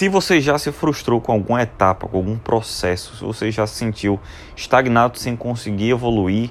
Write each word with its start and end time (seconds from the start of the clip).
se 0.00 0.08
você 0.08 0.40
já 0.40 0.58
se 0.58 0.72
frustrou 0.72 1.20
com 1.20 1.30
alguma 1.30 1.60
etapa, 1.60 2.08
com 2.08 2.16
algum 2.16 2.38
processo, 2.38 3.16
se 3.16 3.22
você 3.22 3.50
já 3.50 3.66
se 3.66 3.74
sentiu 3.74 4.18
estagnado 4.56 5.18
sem 5.18 5.36
conseguir 5.36 5.90
evoluir, 5.90 6.48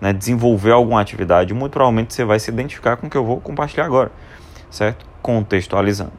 né, 0.00 0.12
desenvolver 0.12 0.72
alguma 0.72 1.00
atividade, 1.00 1.54
muito 1.54 1.74
provavelmente 1.74 2.12
você 2.12 2.24
vai 2.24 2.40
se 2.40 2.50
identificar 2.50 2.96
com 2.96 3.06
o 3.06 3.10
que 3.10 3.16
eu 3.16 3.24
vou 3.24 3.40
compartilhar 3.40 3.84
agora, 3.84 4.10
certo? 4.68 5.06
Contextualizando. 5.22 6.10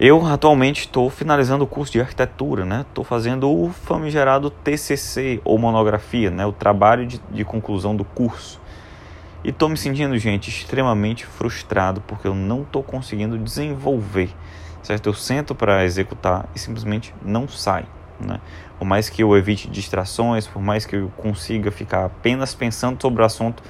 Eu 0.00 0.26
atualmente 0.26 0.80
estou 0.80 1.08
finalizando 1.08 1.62
o 1.62 1.66
curso 1.68 1.92
de 1.92 2.00
arquitetura, 2.00 2.64
né? 2.64 2.84
Estou 2.88 3.04
fazendo 3.04 3.48
o 3.48 3.70
famigerado 3.70 4.50
TCC 4.50 5.40
ou 5.44 5.56
monografia, 5.58 6.28
né? 6.28 6.44
O 6.44 6.50
trabalho 6.50 7.06
de, 7.06 7.20
de 7.30 7.44
conclusão 7.44 7.94
do 7.94 8.04
curso. 8.04 8.60
E 9.44 9.50
estou 9.50 9.68
me 9.68 9.76
sentindo, 9.76 10.18
gente, 10.18 10.50
extremamente 10.50 11.24
frustrado 11.24 12.00
porque 12.00 12.26
eu 12.26 12.34
não 12.34 12.62
estou 12.62 12.82
conseguindo 12.82 13.38
desenvolver, 13.38 14.30
certo? 14.84 15.08
Eu 15.08 15.14
sento 15.14 15.54
para 15.54 15.84
executar 15.84 16.48
e 16.54 16.58
simplesmente 16.58 17.12
não 17.24 17.48
sai, 17.48 17.86
né? 18.20 18.40
Por 18.78 18.84
mais 18.84 19.08
que 19.08 19.22
eu 19.22 19.36
evite 19.36 19.68
distrações, 19.68 20.46
por 20.46 20.62
mais 20.62 20.84
que 20.84 20.94
eu 20.94 21.10
consiga 21.16 21.72
ficar 21.72 22.04
apenas 22.04 22.54
pensando 22.54 23.00
sobre 23.00 23.22
o 23.22 23.24
assunto, 23.24 23.62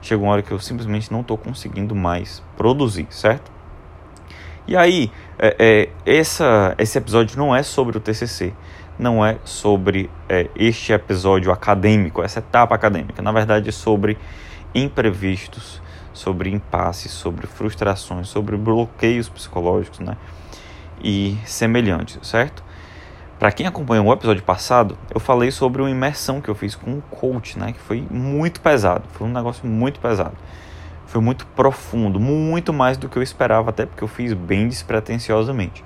chega 0.00 0.22
uma 0.22 0.32
hora 0.32 0.42
que 0.42 0.50
eu 0.50 0.58
simplesmente 0.58 1.12
não 1.12 1.20
estou 1.20 1.36
conseguindo 1.36 1.94
mais 1.94 2.42
produzir, 2.56 3.06
certo? 3.10 3.52
E 4.66 4.76
aí, 4.76 5.12
é, 5.38 5.56
é, 6.06 6.18
essa, 6.18 6.74
esse 6.78 6.98
episódio 6.98 7.38
não 7.38 7.54
é 7.54 7.62
sobre 7.62 7.98
o 7.98 8.00
TCC, 8.00 8.52
não 8.98 9.24
é 9.24 9.38
sobre 9.44 10.10
é, 10.28 10.48
este 10.56 10.92
episódio 10.92 11.52
acadêmico, 11.52 12.22
essa 12.22 12.38
etapa 12.38 12.74
acadêmica. 12.74 13.22
Na 13.22 13.30
verdade, 13.30 13.68
é 13.68 13.72
sobre 13.72 14.18
imprevistos, 14.74 15.80
sobre 16.12 16.50
impasses, 16.50 17.12
sobre 17.12 17.46
frustrações, 17.46 18.28
sobre 18.28 18.56
bloqueios 18.56 19.28
psicológicos, 19.28 20.00
né? 20.00 20.16
E 21.02 21.36
semelhantes, 21.44 22.18
certo? 22.22 22.64
Para 23.38 23.52
quem 23.52 23.66
acompanhou 23.66 24.06
o 24.06 24.12
episódio 24.12 24.42
passado, 24.42 24.96
eu 25.14 25.20
falei 25.20 25.50
sobre 25.50 25.82
uma 25.82 25.90
imersão 25.90 26.40
que 26.40 26.48
eu 26.48 26.54
fiz 26.54 26.74
com 26.74 26.90
um 26.90 27.00
coach, 27.00 27.58
né? 27.58 27.72
Que 27.72 27.80
foi 27.80 28.06
muito 28.10 28.60
pesado, 28.60 29.04
foi 29.12 29.26
um 29.26 29.32
negócio 29.32 29.66
muito 29.66 30.00
pesado 30.00 30.36
foi 31.06 31.20
muito 31.20 31.46
profundo, 31.46 32.18
muito 32.18 32.72
mais 32.72 32.98
do 32.98 33.08
que 33.08 33.16
eu 33.16 33.22
esperava, 33.22 33.70
até 33.70 33.86
porque 33.86 34.02
eu 34.02 34.08
fiz 34.08 34.32
bem 34.32 34.68
despretensiosamente. 34.68 35.84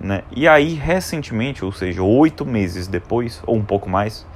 Né? 0.00 0.22
E 0.34 0.48
aí, 0.48 0.74
recentemente, 0.74 1.64
ou 1.64 1.72
seja, 1.72 2.02
oito 2.02 2.44
meses 2.44 2.86
depois, 2.86 3.42
ou 3.46 3.56
um 3.56 3.64
pouco 3.64 3.88
mais, 3.88 4.26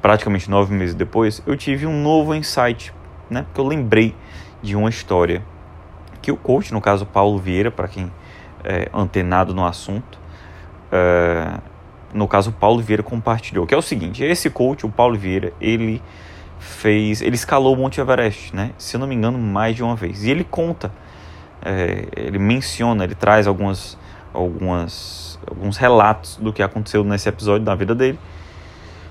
praticamente 0.00 0.50
nove 0.50 0.74
meses 0.74 0.94
depois, 0.94 1.42
eu 1.46 1.56
tive 1.56 1.86
um 1.86 2.02
novo 2.02 2.34
insight, 2.34 2.92
né? 3.30 3.42
porque 3.42 3.60
eu 3.60 3.66
lembrei 3.66 4.14
de 4.62 4.74
uma 4.74 4.88
história 4.88 5.42
que 6.20 6.32
o 6.32 6.36
coach, 6.36 6.72
no 6.72 6.80
caso 6.80 7.04
Paulo 7.04 7.38
Vieira, 7.38 7.70
para 7.70 7.88
quem 7.88 8.10
é 8.64 8.88
antenado 8.92 9.54
no 9.54 9.64
assunto, 9.64 10.18
é, 10.90 11.58
no 12.12 12.28
caso 12.28 12.52
Paulo 12.52 12.80
Vieira 12.80 13.02
compartilhou, 13.02 13.66
que 13.66 13.74
é 13.74 13.76
o 13.76 13.82
seguinte, 13.82 14.22
esse 14.22 14.50
coach, 14.50 14.84
o 14.84 14.90
Paulo 14.90 15.16
Vieira, 15.16 15.52
ele 15.60 16.02
fez, 16.58 17.20
ele 17.20 17.34
escalou 17.34 17.74
o 17.74 17.76
Monte 17.76 18.00
Everest, 18.00 18.54
né? 18.54 18.70
Se 18.78 18.96
eu 18.96 19.00
não 19.00 19.06
me 19.06 19.14
engano, 19.14 19.38
mais 19.38 19.74
de 19.74 19.82
uma 19.82 19.96
vez. 19.96 20.22
E 20.24 20.30
ele 20.30 20.44
conta, 20.44 20.92
é, 21.64 22.06
ele 22.16 22.38
menciona, 22.38 23.04
ele 23.04 23.14
traz 23.14 23.46
algumas, 23.46 23.98
algumas, 24.32 25.38
alguns 25.48 25.76
relatos 25.76 26.36
do 26.36 26.52
que 26.52 26.62
aconteceu 26.62 27.02
nesse 27.02 27.28
episódio 27.28 27.64
da 27.64 27.74
vida 27.74 27.94
dele. 27.94 28.18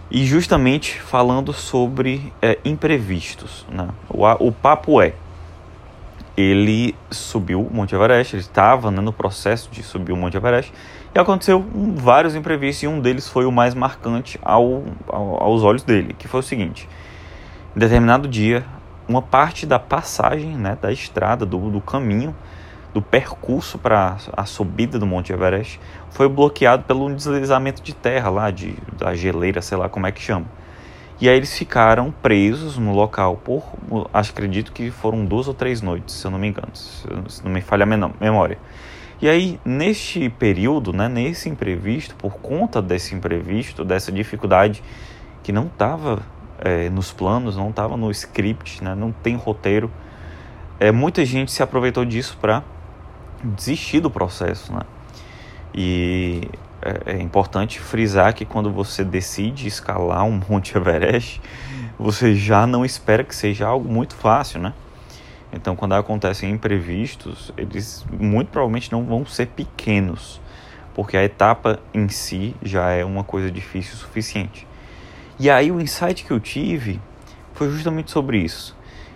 E 0.09 0.25
justamente 0.25 0.99
falando 0.99 1.53
sobre 1.53 2.33
é, 2.41 2.57
imprevistos. 2.65 3.65
Né? 3.69 3.87
O, 4.09 4.25
o 4.47 4.51
papo 4.51 5.01
é, 5.01 5.13
ele 6.41 6.95
subiu 7.09 7.61
o 7.61 7.73
Monte 7.73 7.95
Everest, 7.95 8.35
ele 8.35 8.41
estava 8.41 8.89
né, 8.91 9.01
no 9.01 9.13
processo 9.13 9.69
de 9.71 9.83
subir 9.83 10.11
o 10.11 10.17
Monte 10.17 10.37
Everest, 10.37 10.73
e 11.13 11.19
aconteceu 11.19 11.65
vários 11.95 12.35
imprevistos, 12.35 12.83
e 12.83 12.87
um 12.87 12.99
deles 12.99 13.27
foi 13.27 13.45
o 13.45 13.51
mais 13.51 13.73
marcante 13.73 14.39
ao, 14.41 14.83
ao, 15.07 15.43
aos 15.43 15.63
olhos 15.63 15.83
dele, 15.83 16.15
que 16.17 16.27
foi 16.27 16.39
o 16.39 16.43
seguinte 16.43 16.87
em 17.75 17.79
determinado 17.79 18.27
dia, 18.27 18.65
uma 19.07 19.21
parte 19.21 19.65
da 19.65 19.79
passagem, 19.79 20.57
né, 20.57 20.77
da 20.81 20.91
estrada, 20.91 21.45
do, 21.45 21.69
do 21.69 21.79
caminho, 21.79 22.35
do 22.93 23.01
percurso 23.01 23.77
para 23.77 24.17
a 24.35 24.45
subida 24.45 24.99
do 24.99 25.05
Monte 25.05 25.31
Everest 25.31 25.79
foi 26.09 26.27
bloqueado 26.27 26.83
pelo 26.83 27.13
deslizamento 27.13 27.81
de 27.81 27.95
terra 27.95 28.29
lá, 28.29 28.51
de, 28.51 28.75
da 28.97 29.15
geleira, 29.15 29.61
sei 29.61 29.77
lá 29.77 29.87
como 29.87 30.05
é 30.05 30.11
que 30.11 30.21
chama. 30.21 30.45
E 31.21 31.29
aí 31.29 31.37
eles 31.37 31.55
ficaram 31.55 32.11
presos 32.11 32.79
no 32.79 32.93
local 32.93 33.37
por, 33.37 33.63
acho, 34.11 34.31
acredito 34.31 34.71
que 34.71 34.89
foram 34.89 35.23
duas 35.23 35.47
ou 35.47 35.53
três 35.53 35.79
noites, 35.79 36.15
se 36.15 36.25
eu 36.25 36.31
não 36.31 36.39
me 36.39 36.47
engano, 36.47 36.71
se 36.73 37.05
não 37.43 37.51
me 37.51 37.61
falha 37.61 37.83
a 37.83 38.09
memória. 38.19 38.57
E 39.21 39.29
aí, 39.29 39.59
neste 39.63 40.29
período, 40.29 40.91
né, 40.91 41.07
nesse 41.07 41.47
imprevisto, 41.47 42.15
por 42.15 42.37
conta 42.37 42.81
desse 42.81 43.13
imprevisto, 43.13 43.85
dessa 43.85 44.11
dificuldade 44.11 44.81
que 45.43 45.51
não 45.51 45.67
estava 45.67 46.23
é, 46.57 46.89
nos 46.89 47.11
planos, 47.11 47.55
não 47.55 47.69
estava 47.69 47.95
no 47.95 48.09
script, 48.09 48.83
né? 48.83 48.95
não 48.95 49.11
tem 49.11 49.35
roteiro. 49.35 49.91
É, 50.79 50.91
muita 50.91 51.23
gente 51.23 51.51
se 51.51 51.61
aproveitou 51.61 52.03
disso 52.03 52.35
para 52.41 52.63
desistir 53.43 53.99
do 53.99 54.09
processo. 54.09 54.73
Né? 54.73 54.81
E 55.71 56.47
é, 56.81 57.13
é, 57.13 57.21
importante 57.21 57.79
frisar 57.79 58.33
que 58.33 58.45
quando 58.45 58.71
você 58.71 59.03
decide 59.03 59.67
escalar 59.67 60.23
um 60.25 60.41
Monte 60.49 60.75
Everest, 60.75 61.41
você 61.97 62.33
já 62.35 62.65
não 62.65 62.83
espera 62.83 63.23
que 63.23 63.35
seja 63.35 63.67
algo 63.67 63.87
muito 63.87 64.15
fácil, 64.15 64.59
né? 64.59 64.73
Então, 65.53 65.75
quando 65.75 65.93
acontecem 65.93 66.49
imprevistos, 66.49 67.51
eles 67.57 68.05
muito 68.09 68.49
provavelmente 68.49 68.91
não 68.91 69.03
vão 69.03 69.25
ser 69.25 69.47
pequenos, 69.47 70.39
porque 70.93 71.17
a 71.17 71.23
etapa 71.23 71.79
em 71.93 72.07
si 72.07 72.55
já 72.63 72.89
é 72.91 73.03
uma 73.03 73.23
coisa 73.23 73.51
difícil 73.51 73.95
o 73.95 73.97
suficiente. 73.97 74.65
E 75.37 75.49
aí 75.49 75.71
o 75.71 75.81
insight 75.81 76.23
que 76.23 76.31
eu 76.31 76.39
tive 76.39 77.01
foi 77.53 77.69
justamente 77.69 78.11
sobre 78.11 78.37
isso. 78.37 78.75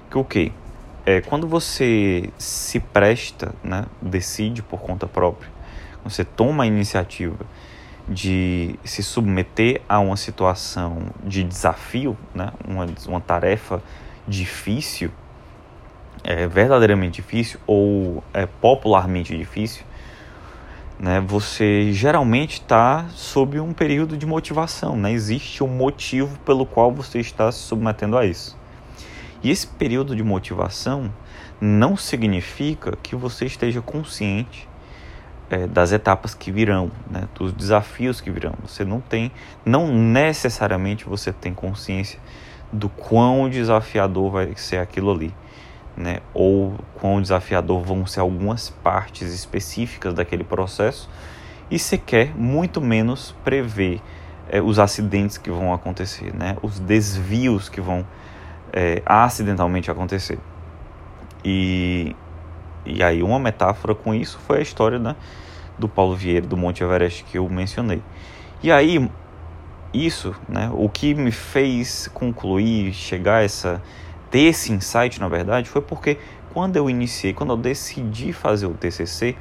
Que 0.09 0.17
o 0.17 0.21
okay, 0.21 0.49
que? 0.49 0.65
É, 1.07 1.21
quando 1.21 1.47
você 1.47 2.31
se 2.35 2.79
presta, 2.79 3.53
né, 3.63 3.85
decide 4.01 4.63
por 4.63 4.81
conta 4.81 5.05
própria, 5.05 5.47
você 6.05 6.23
toma 6.23 6.63
a 6.63 6.67
iniciativa 6.67 7.45
de 8.07 8.79
se 8.83 9.01
submeter 9.01 9.81
a 9.89 9.99
uma 9.99 10.15
situação 10.15 11.07
de 11.23 11.43
desafio, 11.43 12.15
né, 12.33 12.51
uma, 12.67 12.85
uma 13.07 13.19
tarefa 13.19 13.81
difícil, 14.27 15.09
é, 16.23 16.47
verdadeiramente 16.47 17.21
difícil 17.21 17.59
ou 17.65 18.23
é, 18.33 18.45
popularmente 18.45 19.35
difícil, 19.35 19.83
né, 20.99 21.19
você 21.19 21.91
geralmente 21.91 22.61
está 22.61 23.07
sob 23.09 23.59
um 23.59 23.73
período 23.73 24.15
de 24.15 24.25
motivação, 24.25 24.95
né? 24.95 25.11
existe 25.11 25.63
um 25.63 25.67
motivo 25.67 26.37
pelo 26.39 26.65
qual 26.65 26.91
você 26.91 27.19
está 27.19 27.51
se 27.51 27.59
submetendo 27.59 28.17
a 28.17 28.25
isso. 28.25 28.57
E 29.43 29.49
esse 29.49 29.67
período 29.67 30.15
de 30.15 30.23
motivação 30.23 31.11
não 31.59 31.97
significa 31.97 32.97
que 33.03 33.15
você 33.15 33.45
esteja 33.45 33.81
consciente 33.81 34.67
é, 35.49 35.67
das 35.67 35.91
etapas 35.91 36.33
que 36.33 36.51
virão, 36.51 36.91
né, 37.09 37.23
dos 37.35 37.53
desafios 37.53 38.21
que 38.21 38.31
virão. 38.31 38.53
Você 38.65 38.83
não 38.83 38.99
tem, 38.99 39.31
não 39.65 39.87
necessariamente 39.87 41.05
você 41.05 41.31
tem 41.31 41.53
consciência 41.53 42.19
do 42.71 42.89
quão 42.89 43.49
desafiador 43.49 44.31
vai 44.31 44.53
ser 44.55 44.77
aquilo 44.77 45.11
ali 45.11 45.33
né, 45.95 46.19
ou 46.33 46.75
quão 46.95 47.21
desafiador 47.21 47.81
vão 47.81 48.05
ser 48.05 48.19
algumas 48.19 48.69
partes 48.69 49.33
específicas 49.33 50.13
daquele 50.13 50.43
processo, 50.43 51.09
e 51.69 51.79
sequer, 51.79 52.35
muito 52.35 52.79
menos, 52.79 53.33
prever 53.43 54.01
é, 54.49 54.61
os 54.61 54.77
acidentes 54.77 55.37
que 55.37 55.49
vão 55.49 55.73
acontecer, 55.73 56.33
né, 56.35 56.57
os 56.61 56.79
desvios 56.79 57.69
que 57.69 57.81
vão 57.81 58.05
é, 58.71 59.01
acidentalmente 59.05 59.89
acontecer. 59.89 60.37
E, 61.43 62.15
e 62.85 63.03
aí, 63.03 63.23
uma 63.23 63.39
metáfora 63.39 63.95
com 63.95 64.13
isso 64.13 64.39
foi 64.45 64.59
a 64.59 64.61
história 64.61 64.99
né, 64.99 65.15
do 65.77 65.87
Paulo 65.87 66.15
Vieira, 66.15 66.45
do 66.45 66.55
Monte 66.55 66.83
Everest, 66.83 67.23
que 67.23 67.37
eu 67.37 67.47
mencionei. 67.49 68.01
E 68.61 68.71
aí, 68.71 69.09
isso, 69.93 70.35
né, 70.47 70.69
o 70.73 70.89
que 70.89 71.13
me 71.13 71.31
fez 71.31 72.07
concluir, 72.13 72.93
chegar 72.93 73.37
a 73.37 73.43
essa 73.43 73.81
ter 74.29 74.39
esse 74.39 74.73
insight, 74.73 75.19
na 75.19 75.27
verdade, 75.27 75.69
foi 75.69 75.81
porque 75.81 76.17
quando 76.53 76.75
eu 76.75 76.89
iniciei, 76.89 77.33
quando 77.33 77.51
eu 77.51 77.57
decidi 77.57 78.33
fazer 78.33 78.65
o 78.65 78.73
TCC, 78.73 79.35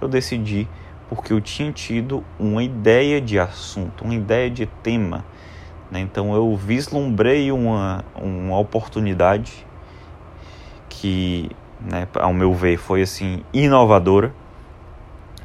eu 0.00 0.08
decidi 0.08 0.68
porque 1.08 1.32
eu 1.32 1.40
tinha 1.40 1.72
tido 1.72 2.24
uma 2.38 2.62
ideia 2.62 3.20
de 3.20 3.38
assunto, 3.38 4.04
uma 4.04 4.14
ideia 4.14 4.50
de 4.50 4.66
tema. 4.66 5.24
Né? 5.90 6.00
Então 6.00 6.34
eu 6.34 6.56
vislumbrei 6.56 7.52
uma, 7.52 8.04
uma 8.16 8.58
oportunidade 8.58 9.66
que, 10.88 11.50
né, 11.84 12.08
ao 12.14 12.32
meu 12.32 12.52
ver, 12.54 12.76
foi 12.76 13.02
assim 13.02 13.42
inovadora. 13.52 14.32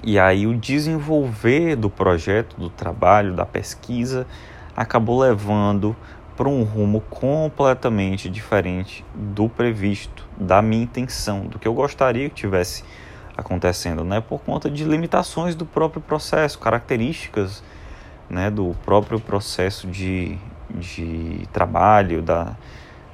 E 0.02 0.18
aí 0.18 0.48
o 0.48 0.56
desenvolver 0.56 1.76
do 1.76 1.90
projeto, 1.90 2.56
do 2.58 2.70
trabalho, 2.70 3.34
da 3.34 3.46
pesquisa, 3.46 4.26
acabou 4.76 5.20
levando 5.20 5.96
para 6.38 6.48
um 6.48 6.64
rumo 6.64 7.02
completamente 7.10 8.30
diferente 8.30 9.04
do 9.14 9.50
previsto, 9.50 10.26
da 10.38 10.62
minha 10.62 10.84
intenção, 10.84 11.42
do 11.42 11.60
que 11.60 11.68
eu 11.68 11.74
gostaria 11.74 12.30
que 12.30 12.36
tivesse 12.36 12.86
acontecendo, 13.36 14.06
né? 14.06 14.22
Por 14.22 14.40
conta 14.40 14.70
de 14.70 14.86
limitações 14.86 15.54
do 15.54 15.66
próprio 15.66 16.02
processo, 16.02 16.58
características, 16.60 17.62
né? 18.30 18.50
Do 18.50 18.74
próprio 18.86 19.20
processo 19.20 19.86
de, 19.86 20.38
de 20.70 21.46
trabalho, 21.52 22.22
da, 22.22 22.56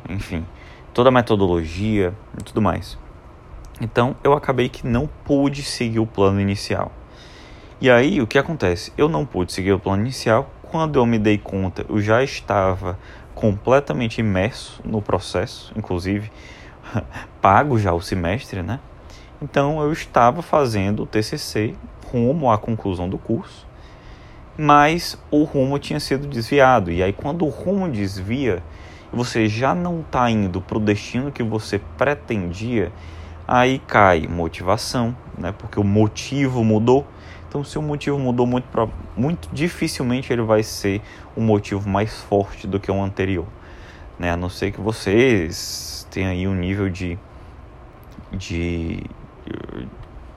enfim, 0.08 0.46
toda 0.94 1.10
a 1.10 1.12
metodologia 1.12 2.14
e 2.40 2.44
tudo 2.44 2.62
mais. 2.62 2.96
Então 3.82 4.16
eu 4.24 4.34
acabei 4.34 4.70
que 4.70 4.88
não 4.88 5.08
pude 5.26 5.64
seguir 5.64 6.00
o 6.00 6.06
plano 6.06 6.40
inicial. 6.40 6.92
E 7.82 7.90
aí 7.90 8.22
o 8.22 8.28
que 8.28 8.38
acontece? 8.38 8.94
Eu 8.98 9.10
não 9.10 9.26
pude 9.26 9.52
seguir 9.52 9.74
o 9.74 9.80
plano 9.80 10.02
inicial. 10.02 10.50
Quando 10.64 10.98
eu 10.98 11.06
me 11.06 11.20
dei 11.20 11.38
conta, 11.38 11.86
eu 11.90 12.00
já 12.00 12.24
estava 12.24 12.98
completamente 13.34 14.20
imerso 14.20 14.82
no 14.84 15.02
processo, 15.02 15.74
inclusive 15.76 16.32
pago 17.42 17.78
já 17.78 17.94
o 17.94 18.02
semestre, 18.02 18.62
né? 18.62 18.80
Então 19.42 19.82
eu 19.82 19.92
estava 19.92 20.42
fazendo 20.42 21.04
o 21.04 21.06
TCC 21.06 21.76
rumo 22.12 22.50
à 22.50 22.58
conclusão 22.58 23.10
do 23.10 23.18
curso, 23.18 23.68
mas 24.58 25.20
o 25.30 25.44
rumo 25.44 25.78
tinha 25.78 26.00
sido 26.00 26.28
desviado. 26.28 26.92
E 26.92 27.04
aí 27.04 27.12
quando 27.12 27.46
o 27.46 27.50
rumo 27.50 27.90
desvia, 27.90 28.64
você 29.12 29.48
já 29.48 29.76
não 29.76 30.00
está 30.00 30.30
indo 30.30 30.62
para 30.62 30.78
o 30.78 30.82
destino 30.82 31.32
que 31.32 31.44
você 31.44 31.80
pretendia, 31.98 32.92
aí 33.48 33.80
cai 33.80 34.28
motivação, 34.28 35.16
né? 35.38 35.54
Porque 35.58 35.80
o 35.80 35.84
motivo 35.84 36.64
mudou. 36.64 37.06
Então, 37.48 37.64
se 37.64 37.78
o 37.78 37.82
motivo 37.82 38.20
mudou 38.20 38.46
muito, 38.46 38.68
muito 39.16 39.50
dificilmente 39.54 40.32
ele 40.34 40.42
vai 40.42 40.62
ser 40.64 41.02
um 41.38 41.42
motivo 41.42 41.88
mais 41.88 42.22
forte 42.22 42.68
do 42.68 42.80
que 42.80 42.92
o 42.92 43.02
anterior, 43.02 43.46
né? 44.20 44.32
A 44.32 44.38
não 44.38 44.50
ser 44.50 44.72
que 44.72 44.82
vocês 44.82 46.06
tenham 46.12 46.32
aí 46.32 46.48
um 46.48 46.56
nível 46.56 46.90
de, 46.90 47.18
de 48.32 49.04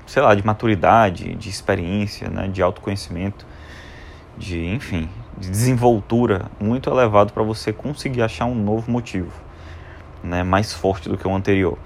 sei 0.06 0.22
lá, 0.22 0.34
de 0.34 0.44
maturidade, 0.44 1.34
de 1.34 1.48
experiência, 1.48 2.28
né? 2.28 2.46
De 2.46 2.62
autoconhecimento, 2.62 3.46
de, 4.36 4.66
enfim, 4.66 5.08
de 5.36 5.50
desenvoltura 5.50 6.50
muito 6.60 6.88
elevado 6.90 7.32
para 7.32 7.42
você 7.42 7.72
conseguir 7.72 8.22
achar 8.22 8.44
um 8.44 8.54
novo 8.54 8.90
motivo, 8.90 9.32
né? 10.22 10.42
Mais 10.42 10.72
forte 10.72 11.08
do 11.08 11.16
que 11.16 11.26
o 11.26 11.34
anterior. 11.34 11.78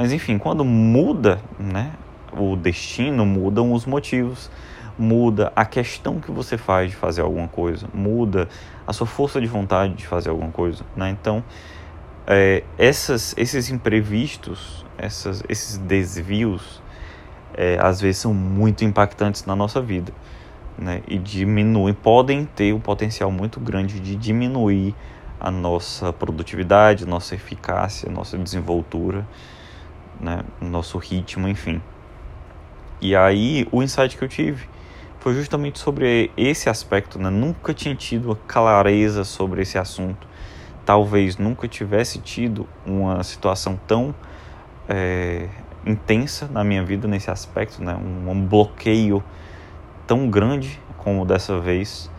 Mas 0.00 0.14
enfim, 0.14 0.38
quando 0.38 0.64
muda 0.64 1.42
né, 1.58 1.92
o 2.32 2.56
destino, 2.56 3.26
mudam 3.26 3.70
os 3.74 3.84
motivos, 3.84 4.50
muda 4.98 5.52
a 5.54 5.66
questão 5.66 6.18
que 6.18 6.30
você 6.30 6.56
faz 6.56 6.88
de 6.88 6.96
fazer 6.96 7.20
alguma 7.20 7.46
coisa, 7.46 7.86
muda 7.92 8.48
a 8.86 8.94
sua 8.94 9.06
força 9.06 9.38
de 9.38 9.46
vontade 9.46 9.92
de 9.92 10.06
fazer 10.06 10.30
alguma 10.30 10.50
coisa. 10.50 10.86
Né? 10.96 11.10
Então, 11.10 11.44
é, 12.26 12.64
essas, 12.78 13.34
esses 13.36 13.68
imprevistos, 13.68 14.86
essas, 14.96 15.44
esses 15.50 15.76
desvios, 15.76 16.82
é, 17.52 17.76
às 17.78 18.00
vezes 18.00 18.22
são 18.22 18.32
muito 18.32 18.86
impactantes 18.86 19.44
na 19.44 19.54
nossa 19.54 19.82
vida. 19.82 20.14
Né? 20.78 21.02
E 21.06 21.18
diminuem, 21.18 21.92
podem 21.92 22.46
ter 22.46 22.72
um 22.72 22.80
potencial 22.80 23.30
muito 23.30 23.60
grande 23.60 24.00
de 24.00 24.16
diminuir 24.16 24.94
a 25.38 25.50
nossa 25.50 26.10
produtividade, 26.10 27.04
nossa 27.04 27.34
eficácia, 27.34 28.10
nossa 28.10 28.38
desenvoltura 28.38 29.26
né, 30.20 30.44
nosso 30.60 30.98
ritmo, 30.98 31.48
enfim. 31.48 31.80
E 33.00 33.16
aí 33.16 33.66
o 33.72 33.82
insight 33.82 34.16
que 34.16 34.22
eu 34.22 34.28
tive 34.28 34.68
foi 35.20 35.34
justamente 35.34 35.78
sobre 35.78 36.30
esse 36.36 36.68
aspecto, 36.68 37.18
né? 37.18 37.30
Nunca 37.30 37.74
tinha 37.74 37.94
tido 37.94 38.36
clareza 38.46 39.24
sobre 39.24 39.62
esse 39.62 39.78
assunto. 39.78 40.26
Talvez 40.84 41.36
nunca 41.36 41.68
tivesse 41.68 42.18
tido 42.18 42.66
uma 42.86 43.22
situação 43.22 43.78
tão 43.86 44.14
é, 44.88 45.48
intensa 45.86 46.48
na 46.50 46.64
minha 46.64 46.82
vida 46.82 47.06
nesse 47.06 47.30
aspecto, 47.30 47.82
né? 47.82 47.94
Um, 47.94 48.30
um 48.30 48.46
bloqueio 48.46 49.22
tão 50.06 50.28
grande 50.28 50.80
como 50.98 51.24
dessa 51.24 51.58
vez. 51.58 52.10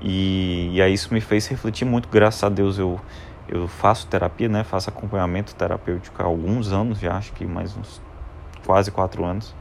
E, 0.00 0.70
e 0.74 0.82
aí 0.82 0.92
isso 0.92 1.12
me 1.12 1.20
fez 1.20 1.46
refletir 1.46 1.84
muito. 1.84 2.08
Graças 2.08 2.44
a 2.44 2.48
Deus 2.48 2.78
eu 2.78 3.00
eu 3.48 3.66
faço 3.66 4.06
terapia, 4.06 4.48
né? 4.48 4.62
Faço 4.64 4.90
acompanhamento 4.90 5.54
terapêutico 5.54 6.22
há 6.22 6.26
alguns 6.26 6.72
anos 6.72 6.98
já, 7.00 7.16
acho 7.16 7.32
que 7.32 7.46
mais 7.46 7.76
uns 7.76 8.00
quase 8.64 8.90
quatro 8.90 9.24
anos. 9.24 9.54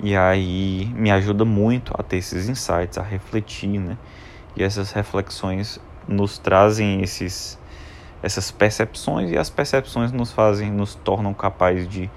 E 0.00 0.16
aí 0.16 0.86
me 0.94 1.10
ajuda 1.10 1.44
muito 1.44 1.92
a 1.98 2.02
ter 2.02 2.18
esses 2.18 2.48
insights, 2.48 2.98
a 2.98 3.02
refletir, 3.02 3.78
né? 3.78 3.96
E 4.56 4.62
essas 4.62 4.92
reflexões 4.92 5.80
nos 6.06 6.38
trazem 6.38 7.02
esses 7.02 7.58
essas 8.20 8.50
percepções 8.50 9.30
e 9.30 9.38
as 9.38 9.48
percepções 9.48 10.10
nos 10.10 10.32
fazem, 10.32 10.72
nos 10.72 10.96
tornam 10.96 11.32
capazes 11.32 11.88
de, 11.88 12.10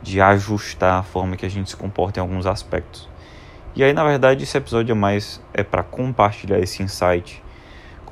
de 0.00 0.20
ajustar 0.20 1.00
a 1.00 1.02
forma 1.02 1.36
que 1.36 1.44
a 1.44 1.50
gente 1.50 1.70
se 1.70 1.76
comporta 1.76 2.20
em 2.20 2.22
alguns 2.22 2.46
aspectos. 2.46 3.08
E 3.74 3.82
aí, 3.82 3.92
na 3.92 4.04
verdade, 4.04 4.44
esse 4.44 4.56
episódio 4.56 4.92
é 4.92 4.94
mais 4.94 5.42
é 5.52 5.64
para 5.64 5.82
compartilhar 5.82 6.60
esse 6.60 6.82
insight 6.82 7.42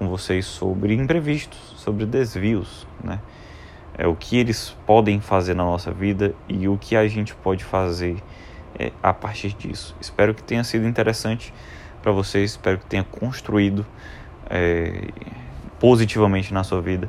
com 0.03 0.09
vocês 0.09 0.45
sobre 0.45 0.95
imprevistos, 0.95 1.75
sobre 1.77 2.05
desvios, 2.05 2.87
né? 3.03 3.21
É 3.97 4.07
o 4.07 4.17
que 4.17 4.37
eles 4.37 4.77
podem 4.87 5.21
fazer 5.21 5.55
na 5.55 5.65
nossa 5.65 5.93
vida 5.93 6.35
e 6.49 6.67
o 6.67 6.77
que 6.77 6.97
a 6.97 7.07
gente 7.07 7.35
pode 7.35 7.63
fazer 7.63 8.17
é, 8.79 8.91
a 9.03 9.13
partir 9.13 9.53
disso. 9.53 9.95
Espero 10.01 10.35
que 10.35 10.43
tenha 10.43 10.65
sido 10.65 10.89
interessante 10.89 11.55
para 12.03 12.11
vocês, 12.11 12.53
espero 12.53 12.79
que 12.79 12.87
tenha 12.87 13.05
construído 13.05 13.87
é, 14.51 15.09
positivamente 15.79 16.53
na 16.53 16.65
sua 16.65 16.81
vida. 16.81 17.09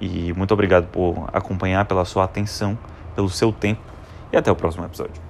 E 0.00 0.32
muito 0.34 0.52
obrigado 0.52 0.88
por 0.88 1.30
acompanhar, 1.32 1.86
pela 1.86 2.04
sua 2.04 2.24
atenção, 2.24 2.76
pelo 3.14 3.30
seu 3.30 3.52
tempo 3.52 3.80
e 4.32 4.36
até 4.36 4.50
o 4.50 4.56
próximo 4.56 4.84
episódio. 4.84 5.23